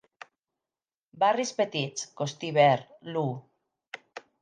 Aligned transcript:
Barris 1.25 1.53
petits: 1.61 2.09
Kostivere, 2.23 3.01
Loo. 3.15 3.41